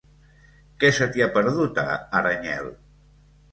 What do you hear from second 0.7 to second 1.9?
Què se t'hi ha perdut,